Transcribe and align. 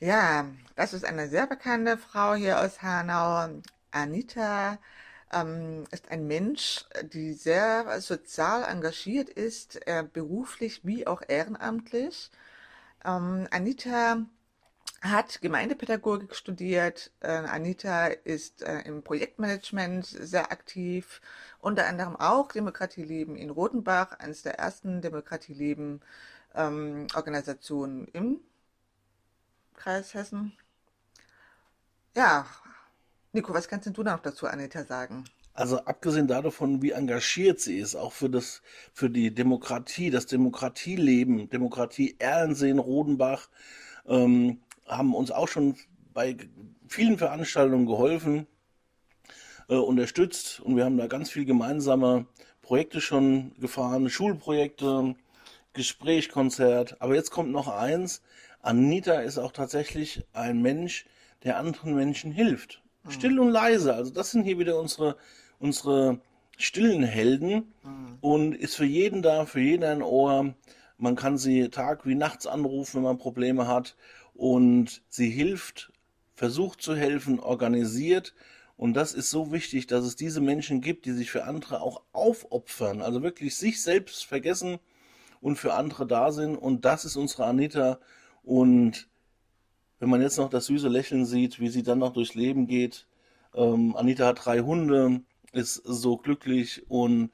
Ja, 0.00 0.46
das 0.76 0.92
ist 0.92 1.04
eine 1.04 1.28
sehr 1.28 1.46
bekannte 1.46 1.96
Frau 1.98 2.34
hier 2.34 2.60
aus 2.60 2.82
Hanau. 2.82 3.60
Anita 3.90 4.78
ähm, 5.32 5.84
ist 5.92 6.10
ein 6.10 6.26
Mensch, 6.26 6.84
die 7.12 7.32
sehr 7.32 8.00
sozial 8.00 8.64
engagiert 8.64 9.30
ist, 9.30 9.86
äh, 9.86 10.04
beruflich 10.12 10.84
wie 10.84 11.06
auch 11.06 11.22
ehrenamtlich. 11.26 12.30
Ähm, 13.04 13.48
Anita 13.50 14.26
hat 15.02 15.40
Gemeindepädagogik 15.42 16.34
studiert. 16.36 17.12
Äh, 17.20 17.28
Anita 17.28 18.08
ist 18.08 18.62
äh, 18.62 18.80
im 18.82 19.02
Projektmanagement 19.04 20.06
sehr 20.06 20.52
aktiv, 20.52 21.20
unter 21.60 21.86
anderem 21.86 22.16
auch 22.16 22.52
Demokratieleben 22.52 23.36
in 23.36 23.50
Rotenbach, 23.50 24.18
eines 24.20 24.42
der 24.42 24.58
ersten 24.58 25.02
Demokratieleben 25.02 26.02
ähm, 26.54 27.06
Organisationen 27.14 28.08
im 28.08 28.40
Kreis 29.74 30.14
Hessen. 30.14 30.52
Ja, 32.16 32.46
Nico, 33.32 33.52
was 33.52 33.68
kannst 33.68 33.86
du 33.96 34.02
noch 34.02 34.20
dazu, 34.20 34.46
Anita, 34.46 34.84
sagen? 34.84 35.24
Also 35.54 35.78
abgesehen 35.84 36.26
davon, 36.26 36.82
wie 36.82 36.90
engagiert 36.90 37.60
sie 37.60 37.78
ist, 37.78 37.94
auch 37.94 38.12
für 38.12 38.28
das, 38.28 38.62
für 38.92 39.08
die 39.08 39.32
Demokratie, 39.32 40.10
das 40.10 40.26
Demokratieleben, 40.26 41.48
Demokratie 41.48 42.16
Erlensee 42.18 42.72
Rodenbach, 42.72 43.48
ähm, 44.06 44.60
haben 44.86 45.14
uns 45.14 45.30
auch 45.30 45.48
schon 45.48 45.76
bei 46.12 46.36
vielen 46.88 47.18
Veranstaltungen 47.18 47.86
geholfen, 47.86 48.46
äh, 49.68 49.76
unterstützt 49.76 50.60
und 50.60 50.76
wir 50.76 50.84
haben 50.84 50.98
da 50.98 51.06
ganz 51.06 51.30
viel 51.30 51.44
gemeinsame 51.44 52.26
Projekte 52.62 53.00
schon 53.00 53.52
gefahren, 53.60 54.10
Schulprojekte, 54.10 55.14
Gesprächkonzert. 55.74 57.00
Aber 57.00 57.14
jetzt 57.14 57.30
kommt 57.30 57.50
noch 57.52 57.68
eins. 57.68 58.22
Anita 58.62 59.20
ist 59.20 59.38
auch 59.38 59.52
tatsächlich 59.52 60.24
ein 60.32 60.62
Mensch, 60.62 61.04
der 61.42 61.58
anderen 61.58 61.94
Menschen 61.94 62.32
hilft. 62.32 62.82
Mhm. 63.02 63.10
Still 63.10 63.38
und 63.38 63.50
leise. 63.50 63.94
Also 63.94 64.10
das 64.10 64.30
sind 64.30 64.44
hier 64.44 64.58
wieder 64.58 64.80
unsere, 64.80 65.16
unsere 65.58 66.20
stillen 66.56 67.02
Helden 67.02 67.74
mhm. 67.82 68.18
und 68.20 68.54
ist 68.54 68.76
für 68.76 68.86
jeden 68.86 69.20
da, 69.20 69.44
für 69.44 69.60
jeden 69.60 69.84
ein 69.84 70.02
Ohr. 70.02 70.54
Man 70.96 71.16
kann 71.16 71.36
sie 71.36 71.68
Tag 71.68 72.06
wie 72.06 72.14
nachts 72.14 72.46
anrufen, 72.46 72.96
wenn 72.96 73.02
man 73.02 73.18
Probleme 73.18 73.66
hat. 73.66 73.96
Und 74.34 75.02
sie 75.08 75.28
hilft, 75.28 75.92
versucht 76.34 76.80
zu 76.80 76.96
helfen, 76.96 77.38
organisiert. 77.40 78.34
Und 78.76 78.94
das 78.94 79.12
ist 79.12 79.30
so 79.30 79.52
wichtig, 79.52 79.86
dass 79.86 80.04
es 80.04 80.16
diese 80.16 80.40
Menschen 80.40 80.80
gibt, 80.80 81.04
die 81.04 81.12
sich 81.12 81.30
für 81.30 81.44
andere 81.44 81.80
auch 81.80 82.02
aufopfern. 82.12 83.02
Also 83.02 83.22
wirklich 83.22 83.56
sich 83.56 83.82
selbst 83.82 84.24
vergessen 84.24 84.78
und 85.44 85.56
für 85.56 85.74
andere 85.74 86.06
da 86.06 86.32
sind. 86.32 86.56
Und 86.56 86.86
das 86.86 87.04
ist 87.04 87.16
unsere 87.16 87.44
Anita. 87.44 88.00
Und 88.42 89.10
wenn 89.98 90.08
man 90.08 90.22
jetzt 90.22 90.38
noch 90.38 90.48
das 90.48 90.66
süße 90.66 90.88
Lächeln 90.88 91.26
sieht, 91.26 91.60
wie 91.60 91.68
sie 91.68 91.82
dann 91.82 91.98
noch 91.98 92.14
durchs 92.14 92.34
Leben 92.34 92.66
geht. 92.66 93.06
Ähm, 93.54 93.94
Anita 93.94 94.28
hat 94.28 94.46
drei 94.46 94.60
Hunde, 94.60 95.20
ist 95.52 95.74
so 95.84 96.16
glücklich 96.16 96.90
und 96.90 97.30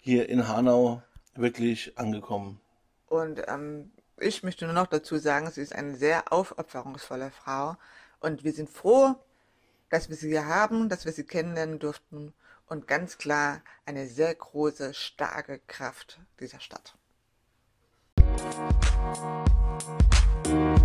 hier 0.00 0.28
in 0.28 0.48
Hanau 0.48 1.02
wirklich 1.34 1.96
angekommen. 1.96 2.60
Und 3.06 3.42
ähm, 3.48 3.90
ich 4.18 4.42
möchte 4.42 4.66
nur 4.66 4.74
noch 4.74 4.86
dazu 4.86 5.16
sagen, 5.16 5.50
sie 5.50 5.62
ist 5.62 5.74
eine 5.74 5.96
sehr 5.96 6.34
aufopferungsvolle 6.34 7.30
Frau. 7.30 7.76
Und 8.20 8.44
wir 8.44 8.52
sind 8.52 8.68
froh, 8.68 9.14
dass 9.88 10.10
wir 10.10 10.16
sie 10.16 10.28
hier 10.28 10.44
haben, 10.44 10.90
dass 10.90 11.06
wir 11.06 11.12
sie 11.12 11.24
kennenlernen 11.24 11.78
durften. 11.78 12.34
Und 12.66 12.86
ganz 12.86 13.16
klar 13.16 13.62
eine 13.86 14.06
sehr 14.06 14.34
große, 14.34 14.92
starke 14.92 15.58
Kraft 15.66 16.20
dieser 16.38 16.60
Stadt. 16.60 16.99
Thank 18.52 18.74
you. 20.48 20.79